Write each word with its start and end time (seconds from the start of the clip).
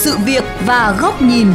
sự 0.00 0.16
việc 0.26 0.44
và 0.66 0.98
góc 1.00 1.22
nhìn. 1.22 1.46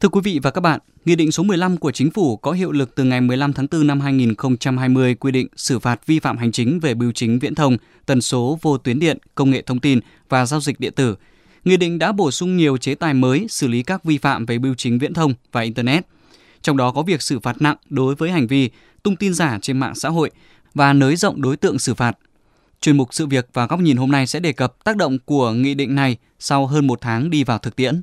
Thưa 0.00 0.08
quý 0.08 0.20
vị 0.24 0.40
và 0.42 0.50
các 0.50 0.60
bạn, 0.60 0.80
Nghị 1.04 1.14
định 1.14 1.32
số 1.32 1.42
15 1.42 1.76
của 1.76 1.92
Chính 1.92 2.10
phủ 2.10 2.36
có 2.36 2.52
hiệu 2.52 2.72
lực 2.72 2.94
từ 2.94 3.04
ngày 3.04 3.20
15 3.20 3.52
tháng 3.52 3.66
4 3.70 3.86
năm 3.86 4.00
2020 4.00 5.14
quy 5.14 5.32
định 5.32 5.48
xử 5.56 5.78
phạt 5.78 6.06
vi 6.06 6.18
phạm 6.18 6.38
hành 6.38 6.52
chính 6.52 6.80
về 6.80 6.94
bưu 6.94 7.12
chính 7.12 7.38
viễn 7.38 7.54
thông, 7.54 7.76
tần 8.06 8.20
số 8.20 8.58
vô 8.62 8.78
tuyến 8.78 8.98
điện, 8.98 9.18
công 9.34 9.50
nghệ 9.50 9.62
thông 9.62 9.80
tin 9.80 10.00
và 10.28 10.46
giao 10.46 10.60
dịch 10.60 10.80
điện 10.80 10.92
tử. 10.96 11.16
Nghị 11.64 11.76
định 11.76 11.98
đã 11.98 12.12
bổ 12.12 12.30
sung 12.30 12.56
nhiều 12.56 12.76
chế 12.76 12.94
tài 12.94 13.14
mới 13.14 13.46
xử 13.48 13.68
lý 13.68 13.82
các 13.82 14.04
vi 14.04 14.18
phạm 14.18 14.46
về 14.46 14.58
bưu 14.58 14.74
chính 14.74 14.98
viễn 14.98 15.14
thông 15.14 15.34
và 15.52 15.60
Internet. 15.60 16.06
Trong 16.62 16.76
đó 16.76 16.92
có 16.92 17.02
việc 17.02 17.22
xử 17.22 17.40
phạt 17.40 17.62
nặng 17.62 17.76
đối 17.88 18.14
với 18.14 18.30
hành 18.30 18.46
vi 18.46 18.70
tung 19.02 19.16
tin 19.16 19.34
giả 19.34 19.58
trên 19.62 19.78
mạng 19.78 19.94
xã 19.94 20.08
hội 20.08 20.30
và 20.74 20.92
nới 20.92 21.16
rộng 21.16 21.42
đối 21.42 21.56
tượng 21.56 21.78
xử 21.78 21.94
phạt. 21.94 22.16
Chuyên 22.82 22.96
mục 22.96 23.14
sự 23.14 23.26
việc 23.26 23.48
và 23.52 23.66
góc 23.66 23.80
nhìn 23.80 23.96
hôm 23.96 24.10
nay 24.10 24.26
sẽ 24.26 24.40
đề 24.40 24.52
cập 24.52 24.84
tác 24.84 24.96
động 24.96 25.18
của 25.24 25.52
nghị 25.52 25.74
định 25.74 25.94
này 25.94 26.16
sau 26.38 26.66
hơn 26.66 26.86
một 26.86 27.00
tháng 27.00 27.30
đi 27.30 27.44
vào 27.44 27.58
thực 27.58 27.76
tiễn. 27.76 28.02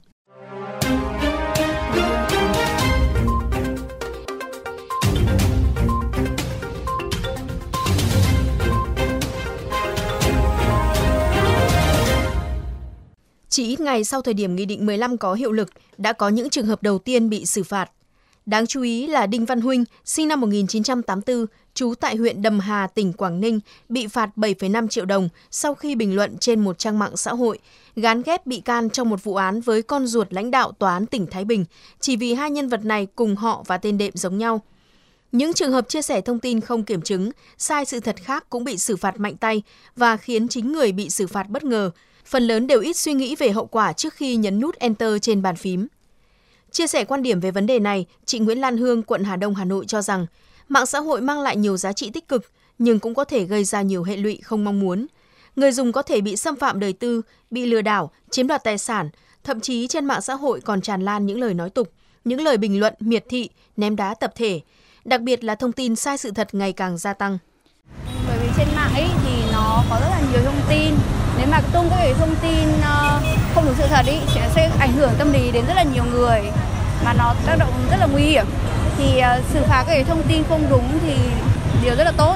Chỉ 13.49 13.67
ít 13.67 13.79
ngày 13.79 14.03
sau 14.03 14.21
thời 14.21 14.33
điểm 14.33 14.55
Nghị 14.55 14.65
định 14.65 14.85
15 14.85 15.17
có 15.17 15.33
hiệu 15.33 15.51
lực, 15.51 15.69
đã 15.97 16.13
có 16.13 16.29
những 16.29 16.49
trường 16.49 16.65
hợp 16.65 16.83
đầu 16.83 16.99
tiên 16.99 17.29
bị 17.29 17.45
xử 17.45 17.63
phạt. 17.63 17.91
Đáng 18.45 18.67
chú 18.67 18.81
ý 18.81 19.07
là 19.07 19.27
Đinh 19.27 19.45
Văn 19.45 19.61
Huynh, 19.61 19.85
sinh 20.05 20.27
năm 20.27 20.41
1984, 20.41 21.45
trú 21.79 21.93
tại 21.99 22.15
huyện 22.15 22.41
Đầm 22.41 22.59
Hà, 22.59 22.87
tỉnh 22.87 23.13
Quảng 23.13 23.41
Ninh, 23.41 23.59
bị 23.89 24.07
phạt 24.07 24.29
7,5 24.35 24.87
triệu 24.87 25.05
đồng 25.05 25.29
sau 25.51 25.75
khi 25.75 25.95
bình 25.95 26.15
luận 26.15 26.37
trên 26.37 26.59
một 26.59 26.79
trang 26.79 26.99
mạng 26.99 27.17
xã 27.17 27.33
hội, 27.33 27.59
gán 27.95 28.21
ghép 28.21 28.45
bị 28.45 28.59
can 28.59 28.89
trong 28.89 29.09
một 29.09 29.23
vụ 29.23 29.35
án 29.35 29.61
với 29.61 29.81
con 29.81 30.07
ruột 30.07 30.33
lãnh 30.33 30.51
đạo 30.51 30.71
tòa 30.71 30.93
án 30.93 31.05
tỉnh 31.05 31.27
Thái 31.27 31.45
Bình, 31.45 31.65
chỉ 31.99 32.15
vì 32.15 32.33
hai 32.33 32.51
nhân 32.51 32.69
vật 32.69 32.85
này 32.85 33.07
cùng 33.15 33.35
họ 33.35 33.63
và 33.67 33.77
tên 33.77 33.97
đệm 33.97 34.11
giống 34.15 34.37
nhau. 34.37 34.61
Những 35.31 35.53
trường 35.53 35.71
hợp 35.71 35.89
chia 35.89 36.01
sẻ 36.01 36.21
thông 36.21 36.39
tin 36.39 36.61
không 36.61 36.83
kiểm 36.83 37.01
chứng, 37.01 37.31
sai 37.57 37.85
sự 37.85 37.99
thật 37.99 38.15
khác 38.23 38.45
cũng 38.49 38.63
bị 38.63 38.77
xử 38.77 38.95
phạt 38.95 39.19
mạnh 39.19 39.37
tay 39.37 39.61
và 39.95 40.17
khiến 40.17 40.47
chính 40.47 40.71
người 40.71 40.91
bị 40.91 41.09
xử 41.09 41.27
phạt 41.27 41.49
bất 41.49 41.63
ngờ. 41.63 41.91
Phần 42.25 42.47
lớn 42.47 42.67
đều 42.67 42.79
ít 42.79 42.97
suy 42.97 43.13
nghĩ 43.13 43.35
về 43.35 43.51
hậu 43.51 43.65
quả 43.65 43.93
trước 43.93 44.13
khi 44.13 44.35
nhấn 44.35 44.59
nút 44.59 44.75
Enter 44.75 45.13
trên 45.21 45.41
bàn 45.41 45.55
phím. 45.55 45.87
Chia 46.71 46.87
sẻ 46.87 47.03
quan 47.03 47.23
điểm 47.23 47.39
về 47.39 47.51
vấn 47.51 47.65
đề 47.65 47.79
này, 47.79 48.05
chị 48.25 48.39
Nguyễn 48.39 48.59
Lan 48.59 48.77
Hương, 48.77 49.03
quận 49.03 49.23
Hà 49.23 49.35
Đông, 49.35 49.55
Hà 49.55 49.65
Nội 49.65 49.85
cho 49.87 50.01
rằng 50.01 50.25
mạng 50.69 50.85
xã 50.85 50.99
hội 50.99 51.21
mang 51.21 51.41
lại 51.41 51.57
nhiều 51.57 51.77
giá 51.77 51.93
trị 51.93 52.09
tích 52.09 52.27
cực 52.27 52.45
nhưng 52.77 52.99
cũng 52.99 53.15
có 53.15 53.23
thể 53.23 53.43
gây 53.43 53.63
ra 53.63 53.81
nhiều 53.81 54.03
hệ 54.03 54.17
lụy 54.17 54.39
không 54.43 54.63
mong 54.63 54.79
muốn. 54.79 55.07
Người 55.55 55.71
dùng 55.71 55.91
có 55.91 56.01
thể 56.01 56.21
bị 56.21 56.35
xâm 56.35 56.55
phạm 56.55 56.79
đời 56.79 56.93
tư, 56.93 57.21
bị 57.51 57.65
lừa 57.65 57.81
đảo, 57.81 58.11
chiếm 58.29 58.47
đoạt 58.47 58.63
tài 58.63 58.77
sản, 58.77 59.09
thậm 59.43 59.59
chí 59.59 59.87
trên 59.87 60.05
mạng 60.05 60.21
xã 60.21 60.33
hội 60.33 60.61
còn 60.61 60.81
tràn 60.81 61.05
lan 61.05 61.25
những 61.25 61.39
lời 61.39 61.53
nói 61.53 61.69
tục, 61.69 61.91
những 62.25 62.41
lời 62.41 62.57
bình 62.57 62.79
luận 62.79 62.93
miệt 62.99 63.25
thị, 63.29 63.49
ném 63.77 63.95
đá 63.95 64.13
tập 64.13 64.33
thể, 64.35 64.61
đặc 65.05 65.21
biệt 65.21 65.43
là 65.43 65.55
thông 65.55 65.71
tin 65.71 65.95
sai 65.95 66.17
sự 66.17 66.31
thật 66.31 66.47
ngày 66.51 66.73
càng 66.73 66.97
gia 66.97 67.13
tăng. 67.13 67.37
Bởi 68.27 68.37
vì 68.39 68.47
trên 68.57 68.67
mạng 68.75 68.93
ấy 68.93 69.07
thì 69.25 69.51
nó 69.51 69.83
có 69.89 69.99
rất 70.01 70.09
là 70.09 70.21
nhiều 70.31 70.41
thông 70.45 70.61
tin, 70.69 70.93
nếu 71.37 71.47
mà 71.51 71.61
tung 71.73 71.87
cái 71.89 72.13
thông 72.13 72.35
tin 72.41 72.67
ờ, 72.83 73.21
không 73.55 73.65
đúng 73.65 73.75
sự 73.77 73.83
thật 73.89 74.05
ý 74.07 74.17
sẽ, 74.35 74.51
sẽ 74.55 74.71
ảnh 74.79 74.93
hưởng 74.93 75.11
tâm 75.19 75.33
lý 75.33 75.51
đến 75.51 75.65
rất 75.67 75.73
là 75.73 75.83
nhiều 75.83 76.03
người 76.11 76.41
mà 77.05 77.13
nó 77.13 77.35
tác 77.45 77.55
động 77.59 77.73
rất 77.91 77.97
là 77.99 78.07
nguy 78.11 78.23
hiểm 78.23 78.45
thì 78.99 79.21
uh, 79.39 79.45
xử 79.53 79.63
phạt 79.63 79.83
các 79.87 79.93
cái 79.93 80.03
thông 80.03 80.23
tin 80.27 80.43
không 80.49 80.65
đúng 80.69 80.99
thì 81.01 81.15
điều 81.83 81.95
rất 81.95 82.03
là 82.03 82.11
tốt 82.17 82.35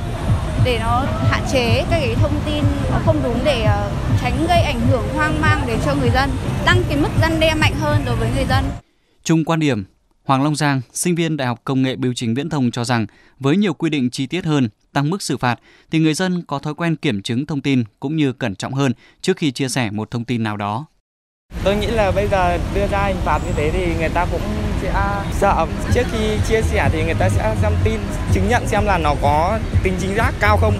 để 0.65 0.79
nó 0.79 1.05
hạn 1.29 1.43
chế 1.51 1.77
các 1.89 1.99
cái 1.99 2.15
thông 2.21 2.39
tin 2.45 2.63
không 3.05 3.19
đúng 3.23 3.39
để 3.43 3.65
uh, 3.65 3.91
tránh 4.21 4.45
gây 4.47 4.61
ảnh 4.61 4.79
hưởng 4.89 5.07
hoang 5.15 5.41
mang 5.41 5.63
đến 5.67 5.79
cho 5.85 5.95
người 5.95 6.09
dân 6.09 6.29
tăng 6.65 6.83
cái 6.89 6.97
mức 6.97 7.09
răn 7.21 7.39
đe 7.39 7.53
mạnh 7.53 7.73
hơn 7.79 8.01
đối 8.05 8.15
với 8.15 8.29
người 8.35 8.45
dân. 8.49 8.65
Chung 9.23 9.45
quan 9.45 9.59
điểm, 9.59 9.83
Hoàng 10.25 10.43
Long 10.43 10.55
Giang, 10.55 10.81
sinh 10.93 11.15
viên 11.15 11.37
Đại 11.37 11.47
học 11.47 11.61
Công 11.63 11.81
nghệ 11.81 11.95
Bưu 11.95 12.13
chính 12.13 12.33
Viễn 12.33 12.49
thông 12.49 12.71
cho 12.71 12.83
rằng 12.83 13.05
với 13.39 13.57
nhiều 13.57 13.73
quy 13.73 13.89
định 13.89 14.09
chi 14.09 14.27
tiết 14.27 14.45
hơn, 14.45 14.69
tăng 14.93 15.09
mức 15.09 15.21
xử 15.21 15.37
phạt 15.37 15.59
thì 15.91 15.99
người 15.99 16.13
dân 16.13 16.41
có 16.47 16.59
thói 16.59 16.73
quen 16.73 16.95
kiểm 16.95 17.21
chứng 17.21 17.45
thông 17.45 17.61
tin 17.61 17.83
cũng 17.99 18.15
như 18.15 18.33
cẩn 18.33 18.55
trọng 18.55 18.73
hơn 18.73 18.91
trước 19.21 19.37
khi 19.37 19.51
chia 19.51 19.69
sẻ 19.69 19.91
một 19.91 20.11
thông 20.11 20.25
tin 20.25 20.43
nào 20.43 20.57
đó. 20.57 20.85
Tôi 21.63 21.75
nghĩ 21.75 21.87
là 21.87 22.11
bây 22.11 22.27
giờ 22.27 22.57
đưa 22.75 22.87
ra 22.87 23.05
hình 23.05 23.17
phạt 23.25 23.39
như 23.45 23.51
thế 23.55 23.69
thì 23.73 23.95
người 23.99 24.09
ta 24.09 24.25
cũng 24.31 24.41
sẽ 24.83 24.89
à, 24.89 25.25
sợ 25.41 25.67
trước 25.93 26.03
khi 26.11 26.37
chia 26.47 26.61
sẻ 26.61 26.89
thì 26.91 27.03
người 27.03 27.13
ta 27.19 27.29
sẽ 27.29 27.55
xem 27.61 27.71
tin 27.83 27.99
chứng 28.33 28.49
nhận 28.49 28.67
xem 28.67 28.85
là 28.85 28.97
nó 28.97 29.15
có 29.21 29.59
tính 29.83 29.93
chính 30.01 30.15
xác 30.17 30.31
cao 30.39 30.57
không. 30.61 30.73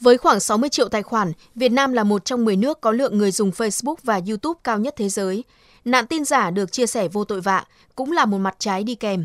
Với 0.00 0.18
khoảng 0.18 0.40
60 0.40 0.68
triệu 0.68 0.88
tài 0.88 1.02
khoản, 1.02 1.32
Việt 1.54 1.72
Nam 1.72 1.92
là 1.92 2.04
một 2.04 2.24
trong 2.24 2.44
10 2.44 2.56
nước 2.56 2.80
có 2.80 2.92
lượng 2.92 3.18
người 3.18 3.30
dùng 3.30 3.50
Facebook 3.50 3.94
và 4.02 4.20
YouTube 4.28 4.60
cao 4.64 4.78
nhất 4.78 4.94
thế 4.96 5.08
giới. 5.08 5.44
Nạn 5.84 6.06
tin 6.06 6.24
giả 6.24 6.50
được 6.50 6.72
chia 6.72 6.86
sẻ 6.86 7.08
vô 7.08 7.24
tội 7.24 7.40
vạ 7.40 7.64
cũng 7.94 8.12
là 8.12 8.24
một 8.24 8.38
mặt 8.38 8.56
trái 8.58 8.84
đi 8.84 8.94
kèm. 8.94 9.24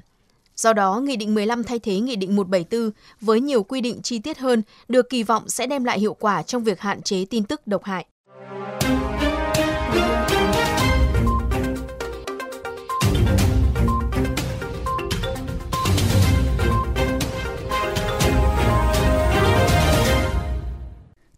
Do 0.56 0.74
đó, 0.74 1.00
Nghị 1.00 1.16
định 1.16 1.36
15 1.36 1.64
thay 1.64 1.80
thế 1.80 2.00
Nghị 2.00 2.16
định 2.16 2.36
174 2.36 2.92
với 3.22 3.42
nhiều 3.42 3.64
quy 3.64 3.82
định 3.82 4.02
chi 4.02 4.20
tiết 4.20 4.38
hơn 4.38 4.62
được 4.88 5.10
kỳ 5.10 5.24
vọng 5.24 5.50
sẽ 5.50 5.68
đem 5.68 5.84
lại 5.84 6.00
hiệu 6.00 6.14
quả 6.14 6.44
trong 6.44 6.64
việc 6.64 6.80
hạn 6.80 7.02
chế 7.02 7.26
tin 7.30 7.44
tức 7.44 7.68
độc 7.68 7.84
hại. 7.84 8.06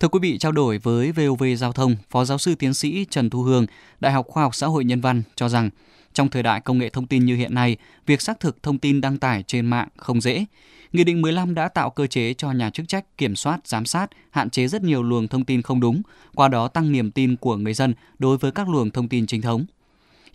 Thưa 0.02 0.08
quý 0.08 0.20
vị, 0.20 0.38
trao 0.38 0.52
đổi 0.52 0.78
với 0.78 1.12
VOV 1.12 1.44
Giao 1.58 1.72
thông, 1.72 1.96
Phó 2.10 2.26
giáo 2.26 2.38
sư 2.38 2.56
tiến 2.56 2.74
sĩ 2.74 3.06
Trần 3.10 3.30
Thu 3.30 3.42
Hương, 3.42 3.66
Đại 4.00 4.12
học 4.12 4.28
Khoa 4.28 4.44
học 4.44 4.56
Xã 4.56 4.68
hội 4.68 4.86
Nhân 4.86 5.02
văn 5.02 5.24
cho 5.36 5.50
rằng 5.50 5.70
trong 6.14 6.30
thời 6.30 6.44
đại 6.44 6.62
công 6.62 6.78
nghệ 6.78 6.90
thông 6.90 7.08
tin 7.08 7.26
như 7.26 7.36
hiện 7.36 7.54
nay, 7.54 7.78
việc 8.06 8.22
xác 8.22 8.40
thực 8.40 8.64
thông 8.64 8.78
tin 8.78 9.02
đăng 9.02 9.18
tải 9.18 9.44
trên 9.48 9.66
mạng 9.66 9.88
không 9.98 10.22
dễ. 10.22 10.46
Nghị 10.94 11.04
định 11.04 11.22
15 11.22 11.56
đã 11.56 11.68
tạo 11.68 11.90
cơ 11.90 12.08
chế 12.08 12.34
cho 12.34 12.52
nhà 12.52 12.70
chức 12.70 12.88
trách 12.88 13.18
kiểm 13.18 13.36
soát, 13.36 13.68
giám 13.68 13.86
sát, 13.86 14.08
hạn 14.32 14.50
chế 14.50 14.68
rất 14.68 14.84
nhiều 14.84 15.04
luồng 15.04 15.28
thông 15.28 15.46
tin 15.46 15.62
không 15.62 15.80
đúng, 15.80 16.02
qua 16.36 16.48
đó 16.48 16.68
tăng 16.68 16.92
niềm 16.92 17.12
tin 17.12 17.36
của 17.36 17.58
người 17.58 17.74
dân 17.74 17.94
đối 18.20 18.38
với 18.38 18.52
các 18.52 18.70
luồng 18.70 18.92
thông 18.92 19.08
tin 19.08 19.28
chính 19.28 19.42
thống. 19.42 19.66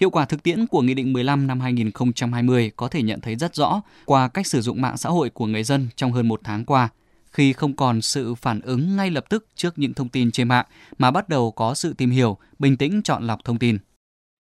Hiệu 0.00 0.10
quả 0.10 0.24
thực 0.24 0.42
tiễn 0.42 0.66
của 0.66 0.82
Nghị 0.82 0.94
định 0.94 1.12
15 1.12 1.46
năm 1.46 1.60
2020 1.60 2.70
có 2.76 2.88
thể 2.88 3.02
nhận 3.02 3.20
thấy 3.20 3.36
rất 3.36 3.54
rõ 3.54 3.82
qua 4.04 4.28
cách 4.28 4.46
sử 4.46 4.60
dụng 4.60 4.80
mạng 4.80 4.96
xã 4.96 5.08
hội 5.08 5.30
của 5.30 5.46
người 5.46 5.64
dân 5.64 5.88
trong 5.96 6.12
hơn 6.12 6.28
một 6.28 6.40
tháng 6.44 6.64
qua– 6.64 6.88
khi 7.36 7.52
không 7.52 7.72
còn 7.76 8.00
sự 8.00 8.34
phản 8.34 8.60
ứng 8.60 8.96
ngay 8.96 9.10
lập 9.10 9.24
tức 9.30 9.46
trước 9.54 9.72
những 9.76 9.94
thông 9.94 10.08
tin 10.08 10.30
trên 10.30 10.48
mạng 10.48 10.66
mà 10.98 11.10
bắt 11.10 11.28
đầu 11.28 11.52
có 11.56 11.74
sự 11.74 11.94
tìm 11.98 12.10
hiểu, 12.10 12.36
bình 12.58 12.76
tĩnh 12.76 13.00
chọn 13.04 13.22
lọc 13.22 13.38
thông 13.44 13.58
tin. 13.58 13.76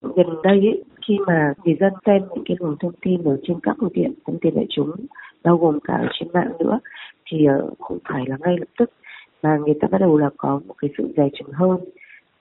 Gần 0.02 0.28
đây 0.44 0.59
ấy, 0.59 0.84
khi 1.07 1.18
mà 1.28 1.53
người 1.63 1.75
dân 1.79 1.94
xem 2.06 2.22
những 2.35 2.44
cái 2.47 2.57
nguồn 2.59 2.75
thông 2.79 2.91
tin 3.06 3.24
ở 3.24 3.38
trên 3.47 3.59
các 3.63 3.75
phương 3.79 3.94
tiện 3.94 4.13
thông 4.25 4.40
tin 4.41 4.56
đại 4.56 4.66
chúng 4.69 4.91
bao 5.44 5.57
gồm 5.57 5.79
cả 5.84 5.94
ở 5.94 6.07
trên 6.19 6.29
mạng 6.34 6.52
nữa 6.59 6.79
thì 7.31 7.46
ờ, 7.46 7.69
không 7.79 7.97
phải 8.09 8.24
là 8.28 8.38
ngay 8.40 8.56
lập 8.57 8.69
tức 8.79 8.91
mà 9.44 9.58
người 9.58 9.73
ta 9.81 9.88
bắt 9.91 9.97
đầu 10.02 10.18
là 10.18 10.29
có 10.38 10.62
một 10.68 10.75
cái 10.78 10.90
sự 10.97 11.13
dè 11.18 11.23
chừng 11.40 11.52
hơn 11.52 11.79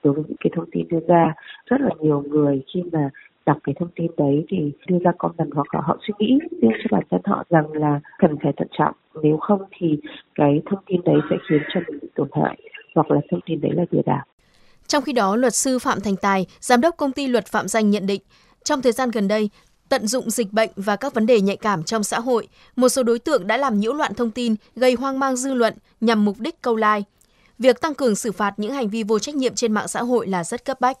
đối 0.03 0.13
với 0.13 0.23
những 0.27 0.37
cái 0.39 0.51
thông 0.55 0.69
tin 0.71 0.87
đưa 0.87 0.99
ra 1.07 1.33
rất 1.65 1.81
là 1.81 1.89
nhiều 1.99 2.23
người 2.29 2.61
khi 2.73 2.83
mà 2.91 3.09
đọc 3.45 3.57
cái 3.63 3.75
thông 3.79 3.89
tin 3.95 4.11
đấy 4.17 4.45
thì 4.49 4.71
đưa 4.87 4.99
ra 4.99 5.11
comment 5.17 5.49
hoặc 5.53 5.75
là 5.75 5.81
họ 5.83 5.97
suy 6.07 6.13
nghĩ 6.19 6.39
riêng 6.61 6.71
cho 6.83 6.97
bản 6.97 7.03
thân 7.11 7.21
họ 7.25 7.43
rằng 7.49 7.71
là 7.71 7.99
cần 8.17 8.37
phải 8.43 8.53
thận 8.57 8.67
trọng 8.77 8.95
nếu 9.23 9.37
không 9.37 9.61
thì 9.79 9.99
cái 10.35 10.61
thông 10.65 10.79
tin 10.85 11.01
đấy 11.05 11.15
sẽ 11.29 11.35
khiến 11.49 11.61
cho 11.73 11.79
mình 11.87 11.99
bị 12.01 12.07
tổn 12.15 12.29
hại 12.31 12.57
hoặc 12.95 13.11
là 13.11 13.21
thông 13.31 13.39
tin 13.45 13.61
đấy 13.61 13.71
là 13.75 13.85
lừa 13.91 14.01
đảo. 14.05 14.25
Trong 14.87 15.03
khi 15.03 15.13
đó, 15.13 15.35
luật 15.35 15.55
sư 15.55 15.79
Phạm 15.79 15.99
Thành 16.01 16.15
Tài, 16.15 16.45
giám 16.59 16.81
đốc 16.81 16.97
công 16.97 17.11
ty 17.11 17.27
luật 17.27 17.45
Phạm 17.45 17.67
Danh 17.67 17.89
nhận 17.89 18.07
định, 18.07 18.21
trong 18.63 18.81
thời 18.81 18.91
gian 18.91 19.11
gần 19.11 19.27
đây, 19.27 19.49
tận 19.89 20.07
dụng 20.07 20.29
dịch 20.29 20.53
bệnh 20.53 20.69
và 20.75 20.95
các 20.95 21.13
vấn 21.13 21.25
đề 21.25 21.41
nhạy 21.41 21.57
cảm 21.57 21.83
trong 21.83 22.03
xã 22.03 22.19
hội, 22.19 22.47
một 22.75 22.89
số 22.89 23.03
đối 23.03 23.19
tượng 23.19 23.47
đã 23.47 23.57
làm 23.57 23.79
nhiễu 23.79 23.93
loạn 23.93 24.13
thông 24.13 24.31
tin, 24.31 24.55
gây 24.75 24.93
hoang 24.93 25.19
mang 25.19 25.35
dư 25.35 25.53
luận 25.53 25.73
nhằm 26.01 26.25
mục 26.25 26.35
đích 26.39 26.61
câu 26.61 26.75
like. 26.75 27.01
Việc 27.59 27.81
tăng 27.81 27.95
cường 27.95 28.15
xử 28.15 28.31
phạt 28.31 28.53
những 28.57 28.73
hành 28.73 28.89
vi 28.89 29.03
vô 29.03 29.19
trách 29.19 29.35
nhiệm 29.35 29.55
trên 29.55 29.71
mạng 29.71 29.87
xã 29.87 30.03
hội 30.03 30.27
là 30.27 30.43
rất 30.43 30.65
cấp 30.65 30.81
bách. 30.81 30.97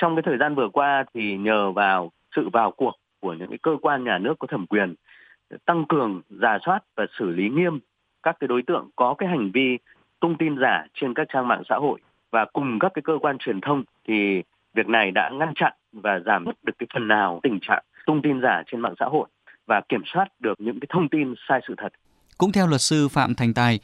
Trong 0.00 0.16
cái 0.16 0.22
thời 0.22 0.38
gian 0.38 0.54
vừa 0.54 0.68
qua 0.68 1.04
thì 1.14 1.36
nhờ 1.36 1.72
vào 1.72 2.12
sự 2.36 2.48
vào 2.52 2.70
cuộc 2.70 2.92
của 3.20 3.32
những 3.32 3.48
cái 3.48 3.58
cơ 3.62 3.76
quan 3.82 4.04
nhà 4.04 4.18
nước 4.18 4.34
có 4.38 4.46
thẩm 4.46 4.66
quyền 4.66 4.94
tăng 5.64 5.84
cường 5.88 6.22
giả 6.30 6.58
soát 6.66 6.80
và 6.96 7.06
xử 7.18 7.30
lý 7.30 7.48
nghiêm 7.48 7.80
các 8.22 8.36
cái 8.40 8.48
đối 8.48 8.62
tượng 8.62 8.88
có 8.96 9.14
cái 9.18 9.28
hành 9.28 9.50
vi 9.54 9.78
tung 10.20 10.36
tin 10.38 10.56
giả 10.60 10.86
trên 10.94 11.14
các 11.14 11.26
trang 11.32 11.48
mạng 11.48 11.62
xã 11.68 11.76
hội 11.76 12.00
và 12.30 12.44
cùng 12.52 12.78
các 12.78 12.92
cái 12.94 13.02
cơ 13.02 13.18
quan 13.20 13.38
truyền 13.38 13.60
thông 13.60 13.84
thì 14.08 14.42
việc 14.74 14.88
này 14.88 15.10
đã 15.10 15.30
ngăn 15.30 15.52
chặn 15.54 15.72
và 15.92 16.20
giảm 16.26 16.44
bớt 16.44 16.64
được 16.64 16.72
cái 16.78 16.86
phần 16.94 17.08
nào 17.08 17.40
tình 17.42 17.58
trạng 17.62 17.82
tung 18.06 18.22
tin 18.22 18.40
giả 18.42 18.62
trên 18.66 18.80
mạng 18.80 18.94
xã 19.00 19.06
hội 19.06 19.28
và 19.66 19.80
kiểm 19.88 20.02
soát 20.06 20.26
được 20.38 20.60
những 20.60 20.80
cái 20.80 20.86
thông 20.90 21.08
tin 21.08 21.34
sai 21.48 21.60
sự 21.68 21.74
thật. 21.78 21.92
Cũng 22.38 22.52
theo 22.52 22.66
luật 22.66 22.80
sư 22.80 23.08
Phạm 23.08 23.34
Thành 23.34 23.54
Tài, 23.54 23.80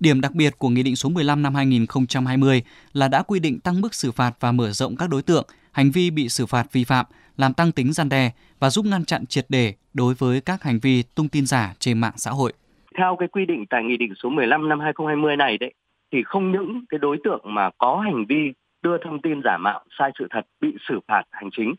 Điểm 0.00 0.20
đặc 0.20 0.34
biệt 0.34 0.58
của 0.58 0.68
Nghị 0.68 0.82
định 0.82 0.96
số 0.96 1.08
15 1.08 1.42
năm 1.42 1.54
2020 1.54 2.62
là 2.92 3.08
đã 3.08 3.22
quy 3.22 3.40
định 3.40 3.60
tăng 3.60 3.80
mức 3.80 3.94
xử 3.94 4.12
phạt 4.12 4.32
và 4.40 4.52
mở 4.52 4.70
rộng 4.70 4.96
các 4.96 5.10
đối 5.10 5.22
tượng, 5.22 5.46
hành 5.72 5.90
vi 5.90 6.10
bị 6.10 6.28
xử 6.28 6.46
phạt 6.46 6.72
vi 6.72 6.84
phạm, 6.84 7.06
làm 7.36 7.54
tăng 7.54 7.72
tính 7.72 7.92
gian 7.92 8.08
đe 8.08 8.30
và 8.58 8.70
giúp 8.70 8.86
ngăn 8.86 9.04
chặn 9.04 9.26
triệt 9.26 9.44
để 9.48 9.74
đối 9.94 10.14
với 10.14 10.40
các 10.40 10.62
hành 10.62 10.78
vi 10.82 11.02
tung 11.02 11.28
tin 11.28 11.46
giả 11.46 11.74
trên 11.78 11.98
mạng 11.98 12.12
xã 12.16 12.30
hội. 12.30 12.52
Theo 12.98 13.16
cái 13.18 13.28
quy 13.28 13.46
định 13.46 13.64
tại 13.70 13.84
Nghị 13.84 13.96
định 13.96 14.12
số 14.22 14.30
15 14.30 14.68
năm 14.68 14.80
2020 14.80 15.36
này 15.36 15.58
đấy, 15.58 15.74
thì 16.12 16.22
không 16.22 16.52
những 16.52 16.84
cái 16.88 16.98
đối 16.98 17.16
tượng 17.24 17.40
mà 17.44 17.70
có 17.78 18.00
hành 18.04 18.24
vi 18.28 18.52
đưa 18.82 18.98
thông 19.04 19.22
tin 19.22 19.40
giả 19.44 19.58
mạo 19.58 19.84
sai 19.98 20.10
sự 20.18 20.26
thật 20.30 20.46
bị 20.60 20.68
xử 20.88 21.00
phạt 21.08 21.22
hành 21.30 21.50
chính 21.56 21.74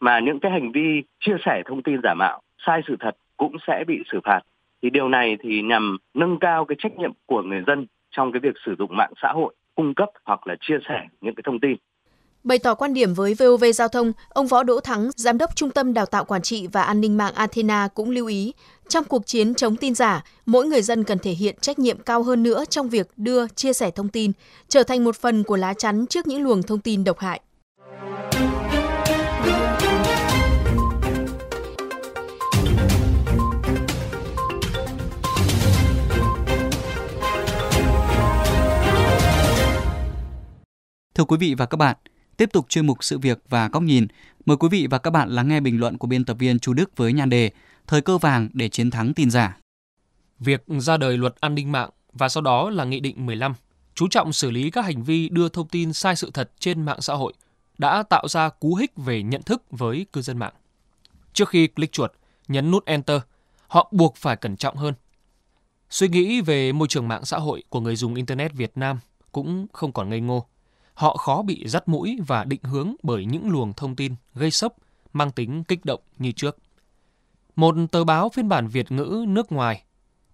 mà 0.00 0.20
những 0.20 0.40
cái 0.40 0.52
hành 0.52 0.72
vi 0.72 1.02
chia 1.20 1.36
sẻ 1.44 1.62
thông 1.66 1.82
tin 1.82 2.00
giả 2.02 2.14
mạo 2.14 2.40
sai 2.66 2.80
sự 2.88 2.96
thật 3.00 3.16
cũng 3.36 3.56
sẽ 3.66 3.84
bị 3.86 4.02
xử 4.12 4.20
phạt 4.24 4.40
thì 4.82 4.90
điều 4.90 5.08
này 5.08 5.36
thì 5.42 5.62
nhằm 5.62 5.98
nâng 6.14 6.38
cao 6.40 6.64
cái 6.64 6.76
trách 6.78 6.92
nhiệm 6.98 7.12
của 7.26 7.42
người 7.42 7.62
dân 7.66 7.86
trong 8.10 8.32
cái 8.32 8.40
việc 8.40 8.54
sử 8.66 8.74
dụng 8.78 8.96
mạng 8.96 9.12
xã 9.22 9.32
hội 9.32 9.54
cung 9.74 9.94
cấp 9.94 10.08
hoặc 10.24 10.46
là 10.46 10.54
chia 10.60 10.78
sẻ 10.88 11.00
những 11.20 11.34
cái 11.34 11.42
thông 11.46 11.60
tin 11.60 11.76
Bày 12.44 12.58
tỏ 12.58 12.74
quan 12.74 12.94
điểm 12.94 13.14
với 13.14 13.34
VOV 13.34 13.64
Giao 13.74 13.88
thông, 13.88 14.12
ông 14.28 14.46
Võ 14.46 14.62
Đỗ 14.62 14.80
Thắng, 14.80 15.10
Giám 15.16 15.38
đốc 15.38 15.56
Trung 15.56 15.70
tâm 15.70 15.94
Đào 15.94 16.06
tạo 16.06 16.24
Quản 16.24 16.42
trị 16.42 16.68
và 16.72 16.82
An 16.82 17.00
ninh 17.00 17.16
mạng 17.16 17.34
Athena 17.34 17.88
cũng 17.94 18.10
lưu 18.10 18.26
ý, 18.26 18.52
trong 18.88 19.04
cuộc 19.04 19.26
chiến 19.26 19.54
chống 19.54 19.76
tin 19.76 19.94
giả, 19.94 20.24
mỗi 20.46 20.66
người 20.66 20.82
dân 20.82 21.04
cần 21.04 21.18
thể 21.18 21.30
hiện 21.30 21.56
trách 21.60 21.78
nhiệm 21.78 21.98
cao 21.98 22.22
hơn 22.22 22.42
nữa 22.42 22.64
trong 22.70 22.88
việc 22.88 23.06
đưa, 23.16 23.48
chia 23.48 23.72
sẻ 23.72 23.90
thông 23.90 24.08
tin, 24.08 24.32
trở 24.68 24.82
thành 24.82 25.04
một 25.04 25.16
phần 25.16 25.44
của 25.44 25.56
lá 25.56 25.74
chắn 25.74 26.06
trước 26.06 26.26
những 26.26 26.42
luồng 26.42 26.62
thông 26.62 26.80
tin 26.80 27.04
độc 27.04 27.18
hại. 27.18 27.40
Thưa 41.14 41.24
quý 41.24 41.36
vị 41.36 41.54
và 41.54 41.66
các 41.66 41.76
bạn, 41.76 41.96
tiếp 42.36 42.50
tục 42.52 42.66
chuyên 42.68 42.86
mục 42.86 43.04
sự 43.04 43.18
việc 43.18 43.38
và 43.48 43.68
góc 43.68 43.82
nhìn, 43.82 44.06
mời 44.46 44.56
quý 44.56 44.68
vị 44.68 44.86
và 44.90 44.98
các 44.98 45.10
bạn 45.10 45.28
lắng 45.28 45.48
nghe 45.48 45.60
bình 45.60 45.80
luận 45.80 45.98
của 45.98 46.06
biên 46.06 46.24
tập 46.24 46.36
viên 46.38 46.58
Chu 46.58 46.72
Đức 46.72 46.96
với 46.96 47.12
nhan 47.12 47.30
đề 47.30 47.50
Thời 47.86 48.00
cơ 48.00 48.18
vàng 48.18 48.48
để 48.52 48.68
chiến 48.68 48.90
thắng 48.90 49.14
tin 49.14 49.30
giả. 49.30 49.58
Việc 50.38 50.64
ra 50.68 50.96
đời 50.96 51.18
luật 51.18 51.34
an 51.40 51.54
ninh 51.54 51.72
mạng 51.72 51.90
và 52.12 52.28
sau 52.28 52.42
đó 52.42 52.70
là 52.70 52.84
Nghị 52.84 53.00
định 53.00 53.26
15 53.26 53.54
chú 53.94 54.08
trọng 54.08 54.32
xử 54.32 54.50
lý 54.50 54.70
các 54.70 54.84
hành 54.84 55.02
vi 55.02 55.28
đưa 55.28 55.48
thông 55.48 55.68
tin 55.68 55.92
sai 55.92 56.16
sự 56.16 56.30
thật 56.34 56.50
trên 56.58 56.82
mạng 56.82 57.00
xã 57.00 57.14
hội 57.14 57.32
đã 57.78 58.02
tạo 58.02 58.28
ra 58.28 58.48
cú 58.48 58.74
hích 58.74 58.92
về 58.96 59.22
nhận 59.22 59.42
thức 59.42 59.62
với 59.70 60.06
cư 60.12 60.22
dân 60.22 60.38
mạng. 60.38 60.54
Trước 61.32 61.48
khi 61.48 61.66
click 61.66 61.92
chuột, 61.92 62.12
nhấn 62.48 62.70
nút 62.70 62.84
Enter, 62.84 63.20
họ 63.68 63.88
buộc 63.92 64.16
phải 64.16 64.36
cẩn 64.36 64.56
trọng 64.56 64.76
hơn. 64.76 64.94
Suy 65.90 66.08
nghĩ 66.08 66.40
về 66.40 66.72
môi 66.72 66.88
trường 66.88 67.08
mạng 67.08 67.24
xã 67.24 67.38
hội 67.38 67.62
của 67.68 67.80
người 67.80 67.96
dùng 67.96 68.14
Internet 68.14 68.52
Việt 68.52 68.72
Nam 68.74 68.98
cũng 69.32 69.66
không 69.72 69.92
còn 69.92 70.08
ngây 70.08 70.20
ngô 70.20 70.46
họ 70.94 71.16
khó 71.16 71.42
bị 71.42 71.68
dắt 71.68 71.88
mũi 71.88 72.18
và 72.26 72.44
định 72.44 72.62
hướng 72.62 72.94
bởi 73.02 73.24
những 73.24 73.50
luồng 73.50 73.72
thông 73.72 73.96
tin 73.96 74.14
gây 74.34 74.50
sốc 74.50 74.76
mang 75.12 75.30
tính 75.30 75.64
kích 75.64 75.84
động 75.84 76.00
như 76.18 76.32
trước. 76.32 76.58
Một 77.56 77.74
tờ 77.92 78.04
báo 78.04 78.28
phiên 78.28 78.48
bản 78.48 78.68
Việt 78.68 78.92
ngữ 78.92 79.24
nước 79.28 79.52
ngoài 79.52 79.82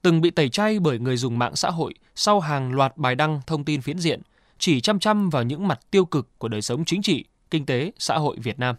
từng 0.02 0.20
bị 0.20 0.30
tẩy 0.30 0.48
chay 0.48 0.78
bởi 0.78 0.98
người 0.98 1.16
dùng 1.16 1.38
mạng 1.38 1.56
xã 1.56 1.70
hội 1.70 1.94
sau 2.14 2.40
hàng 2.40 2.72
loạt 2.72 2.96
bài 2.96 3.14
đăng 3.14 3.40
thông 3.46 3.64
tin 3.64 3.80
phiến 3.80 3.98
diện 3.98 4.22
chỉ 4.58 4.80
chăm 4.80 4.98
chăm 4.98 5.30
vào 5.30 5.42
những 5.42 5.68
mặt 5.68 5.80
tiêu 5.90 6.04
cực 6.04 6.38
của 6.38 6.48
đời 6.48 6.62
sống 6.62 6.84
chính 6.84 7.02
trị, 7.02 7.24
kinh 7.50 7.66
tế, 7.66 7.92
xã 7.98 8.18
hội 8.18 8.36
Việt 8.38 8.58
Nam. 8.58 8.76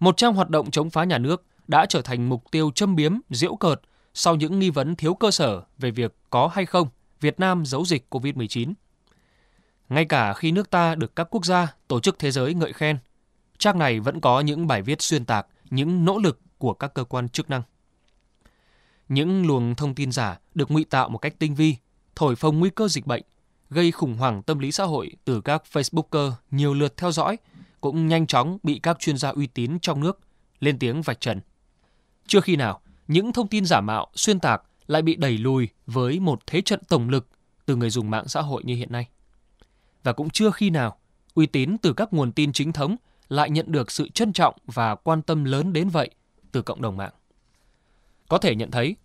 Một 0.00 0.16
trang 0.16 0.34
hoạt 0.34 0.50
động 0.50 0.70
chống 0.70 0.90
phá 0.90 1.04
nhà 1.04 1.18
nước 1.18 1.44
đã 1.68 1.86
trở 1.86 2.02
thành 2.02 2.28
mục 2.28 2.50
tiêu 2.50 2.70
châm 2.74 2.96
biếm, 2.96 3.18
diễu 3.30 3.56
cợt 3.56 3.80
sau 4.14 4.36
những 4.36 4.58
nghi 4.58 4.70
vấn 4.70 4.96
thiếu 4.96 5.14
cơ 5.14 5.30
sở 5.30 5.62
về 5.78 5.90
việc 5.90 6.16
có 6.30 6.50
hay 6.52 6.66
không 6.66 6.88
Việt 7.20 7.40
Nam 7.40 7.66
giấu 7.66 7.84
dịch 7.84 8.06
COVID-19. 8.10 8.72
Ngay 9.92 10.04
cả 10.04 10.34
khi 10.34 10.52
nước 10.52 10.70
ta 10.70 10.94
được 10.94 11.16
các 11.16 11.28
quốc 11.30 11.44
gia, 11.44 11.74
tổ 11.88 12.00
chức 12.00 12.18
thế 12.18 12.30
giới 12.30 12.54
ngợi 12.54 12.72
khen, 12.72 12.98
trang 13.58 13.78
này 13.78 14.00
vẫn 14.00 14.20
có 14.20 14.40
những 14.40 14.66
bài 14.66 14.82
viết 14.82 15.02
xuyên 15.02 15.24
tạc 15.24 15.46
những 15.70 16.04
nỗ 16.04 16.18
lực 16.18 16.40
của 16.58 16.74
các 16.74 16.94
cơ 16.94 17.04
quan 17.04 17.28
chức 17.28 17.50
năng. 17.50 17.62
Những 19.08 19.46
luồng 19.46 19.74
thông 19.74 19.94
tin 19.94 20.12
giả 20.12 20.38
được 20.54 20.70
ngụy 20.70 20.84
tạo 20.84 21.08
một 21.08 21.18
cách 21.18 21.34
tinh 21.38 21.54
vi, 21.54 21.76
thổi 22.16 22.36
phồng 22.36 22.58
nguy 22.58 22.70
cơ 22.70 22.88
dịch 22.88 23.06
bệnh, 23.06 23.22
gây 23.70 23.92
khủng 23.92 24.16
hoảng 24.16 24.42
tâm 24.42 24.58
lý 24.58 24.72
xã 24.72 24.84
hội 24.84 25.10
từ 25.24 25.40
các 25.40 25.62
Facebooker 25.72 26.32
nhiều 26.50 26.74
lượt 26.74 26.96
theo 26.96 27.12
dõi, 27.12 27.36
cũng 27.80 28.08
nhanh 28.08 28.26
chóng 28.26 28.58
bị 28.62 28.80
các 28.82 28.98
chuyên 28.98 29.16
gia 29.16 29.28
uy 29.28 29.46
tín 29.46 29.78
trong 29.82 30.00
nước 30.00 30.20
lên 30.60 30.78
tiếng 30.78 31.02
vạch 31.02 31.20
trần. 31.20 31.40
Chưa 32.26 32.40
khi 32.40 32.56
nào, 32.56 32.80
những 33.08 33.32
thông 33.32 33.48
tin 33.48 33.64
giả 33.64 33.80
mạo, 33.80 34.06
xuyên 34.14 34.40
tạc 34.40 34.62
lại 34.86 35.02
bị 35.02 35.16
đẩy 35.16 35.38
lùi 35.38 35.68
với 35.86 36.20
một 36.20 36.40
thế 36.46 36.60
trận 36.60 36.80
tổng 36.88 37.08
lực 37.08 37.28
từ 37.66 37.76
người 37.76 37.90
dùng 37.90 38.10
mạng 38.10 38.28
xã 38.28 38.40
hội 38.40 38.62
như 38.64 38.74
hiện 38.76 38.92
nay 38.92 39.08
và 40.02 40.12
cũng 40.12 40.30
chưa 40.30 40.50
khi 40.50 40.70
nào 40.70 40.96
uy 41.34 41.46
tín 41.46 41.76
từ 41.82 41.92
các 41.92 42.12
nguồn 42.12 42.32
tin 42.32 42.52
chính 42.52 42.72
thống 42.72 42.96
lại 43.28 43.50
nhận 43.50 43.72
được 43.72 43.90
sự 43.90 44.08
trân 44.08 44.32
trọng 44.32 44.54
và 44.66 44.94
quan 44.94 45.22
tâm 45.22 45.44
lớn 45.44 45.72
đến 45.72 45.88
vậy 45.88 46.10
từ 46.52 46.62
cộng 46.62 46.82
đồng 46.82 46.96
mạng. 46.96 47.12
Có 48.28 48.38
thể 48.38 48.54
nhận 48.54 48.70
thấy, 48.70 48.96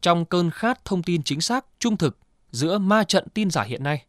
trong 0.00 0.24
cơn 0.24 0.50
khát 0.50 0.84
thông 0.84 1.02
tin 1.02 1.22
chính 1.22 1.40
xác, 1.40 1.66
trung 1.78 1.96
thực 1.96 2.18
giữa 2.50 2.78
ma 2.78 3.04
trận 3.04 3.28
tin 3.34 3.50
giả 3.50 3.62
hiện 3.62 3.82
nay, 3.82 4.04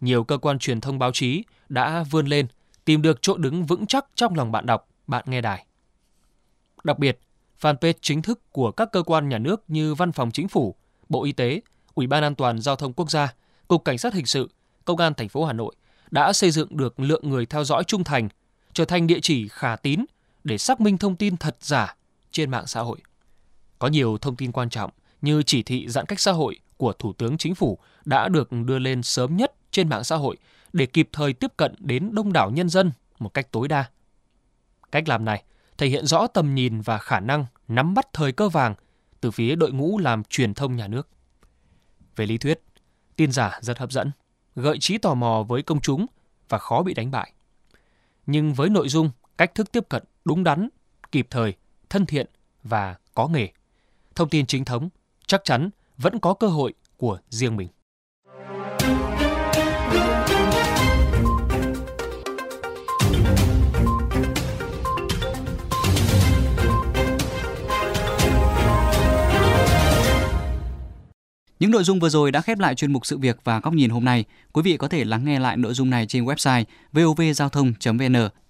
nhiều 0.00 0.24
cơ 0.24 0.38
quan 0.38 0.58
truyền 0.58 0.80
thông 0.80 0.98
báo 0.98 1.10
chí 1.12 1.42
đã 1.68 2.04
vươn 2.10 2.26
lên 2.26 2.46
tìm 2.84 3.02
được 3.02 3.18
chỗ 3.22 3.36
đứng 3.36 3.64
vững 3.64 3.86
chắc 3.86 4.06
trong 4.14 4.34
lòng 4.34 4.52
bạn 4.52 4.66
đọc, 4.66 4.88
bạn 5.06 5.24
nghe 5.26 5.40
đài. 5.40 5.66
Đặc 6.84 6.98
biệt, 6.98 7.18
fanpage 7.60 7.94
chính 8.00 8.22
thức 8.22 8.52
của 8.52 8.70
các 8.70 8.88
cơ 8.92 9.02
quan 9.02 9.28
nhà 9.28 9.38
nước 9.38 9.64
như 9.68 9.94
Văn 9.94 10.12
phòng 10.12 10.30
Chính 10.30 10.48
phủ, 10.48 10.74
Bộ 11.08 11.24
Y 11.24 11.32
tế, 11.32 11.60
Ủy 11.94 12.06
ban 12.06 12.22
An 12.22 12.34
toàn 12.34 12.60
Giao 12.60 12.76
thông 12.76 12.92
Quốc 12.92 13.10
gia, 13.10 13.34
Cục 13.68 13.84
Cảnh 13.84 13.98
sát 13.98 14.14
Hình 14.14 14.26
sự 14.26 14.48
Công 14.84 14.98
an 14.98 15.14
thành 15.14 15.28
phố 15.28 15.44
Hà 15.44 15.52
Nội 15.52 15.74
đã 16.10 16.32
xây 16.32 16.50
dựng 16.50 16.76
được 16.76 17.00
lượng 17.00 17.30
người 17.30 17.46
theo 17.46 17.64
dõi 17.64 17.84
trung 17.84 18.04
thành, 18.04 18.28
trở 18.72 18.84
thành 18.84 19.06
địa 19.06 19.20
chỉ 19.22 19.48
khả 19.48 19.76
tín 19.76 20.04
để 20.44 20.58
xác 20.58 20.80
minh 20.80 20.98
thông 20.98 21.16
tin 21.16 21.36
thật 21.36 21.56
giả 21.60 21.96
trên 22.30 22.50
mạng 22.50 22.66
xã 22.66 22.80
hội. 22.80 22.98
Có 23.78 23.88
nhiều 23.88 24.18
thông 24.18 24.36
tin 24.36 24.52
quan 24.52 24.70
trọng 24.70 24.90
như 25.22 25.42
chỉ 25.42 25.62
thị 25.62 25.88
giãn 25.88 26.06
cách 26.06 26.20
xã 26.20 26.32
hội 26.32 26.58
của 26.76 26.92
Thủ 26.92 27.12
tướng 27.12 27.38
Chính 27.38 27.54
phủ 27.54 27.78
đã 28.04 28.28
được 28.28 28.52
đưa 28.52 28.78
lên 28.78 29.02
sớm 29.02 29.36
nhất 29.36 29.54
trên 29.70 29.88
mạng 29.88 30.04
xã 30.04 30.16
hội 30.16 30.36
để 30.72 30.86
kịp 30.86 31.08
thời 31.12 31.32
tiếp 31.32 31.52
cận 31.56 31.74
đến 31.78 32.14
đông 32.14 32.32
đảo 32.32 32.50
nhân 32.50 32.68
dân 32.68 32.92
một 33.18 33.34
cách 33.34 33.52
tối 33.52 33.68
đa. 33.68 33.84
Cách 34.92 35.08
làm 35.08 35.24
này 35.24 35.42
thể 35.78 35.86
hiện 35.86 36.06
rõ 36.06 36.26
tầm 36.26 36.54
nhìn 36.54 36.80
và 36.80 36.98
khả 36.98 37.20
năng 37.20 37.46
nắm 37.68 37.94
bắt 37.94 38.06
thời 38.12 38.32
cơ 38.32 38.48
vàng 38.48 38.74
từ 39.20 39.30
phía 39.30 39.56
đội 39.56 39.72
ngũ 39.72 39.98
làm 39.98 40.24
truyền 40.24 40.54
thông 40.54 40.76
nhà 40.76 40.88
nước. 40.88 41.08
Về 42.16 42.26
lý 42.26 42.38
thuyết, 42.38 42.62
tin 43.16 43.32
giả 43.32 43.58
rất 43.62 43.78
hấp 43.78 43.92
dẫn 43.92 44.10
gợi 44.56 44.78
trí 44.78 44.98
tò 44.98 45.14
mò 45.14 45.44
với 45.48 45.62
công 45.62 45.80
chúng 45.80 46.06
và 46.48 46.58
khó 46.58 46.82
bị 46.82 46.94
đánh 46.94 47.10
bại. 47.10 47.32
Nhưng 48.26 48.54
với 48.54 48.68
nội 48.68 48.88
dung, 48.88 49.10
cách 49.38 49.54
thức 49.54 49.72
tiếp 49.72 49.88
cận 49.88 50.02
đúng 50.24 50.44
đắn, 50.44 50.68
kịp 51.12 51.26
thời, 51.30 51.54
thân 51.90 52.06
thiện 52.06 52.26
và 52.62 52.96
có 53.14 53.28
nghề, 53.28 53.48
thông 54.14 54.28
tin 54.28 54.46
chính 54.46 54.64
thống 54.64 54.88
chắc 55.26 55.44
chắn 55.44 55.70
vẫn 55.96 56.20
có 56.20 56.34
cơ 56.34 56.46
hội 56.46 56.74
của 56.96 57.18
riêng 57.28 57.56
mình. 57.56 57.68
Những 71.64 71.70
nội 71.70 71.84
dung 71.84 72.00
vừa 72.00 72.08
rồi 72.08 72.32
đã 72.32 72.40
khép 72.40 72.58
lại 72.58 72.74
chuyên 72.74 72.92
mục 72.92 73.06
sự 73.06 73.18
việc 73.18 73.38
và 73.44 73.60
góc 73.60 73.74
nhìn 73.74 73.90
hôm 73.90 74.04
nay. 74.04 74.24
Quý 74.52 74.62
vị 74.62 74.76
có 74.76 74.88
thể 74.88 75.04
lắng 75.04 75.24
nghe 75.24 75.38
lại 75.38 75.56
nội 75.56 75.74
dung 75.74 75.90
này 75.90 76.06
trên 76.06 76.24
website 76.24 76.64
vovgiao 76.92 77.48
thông.vn 77.48 78.16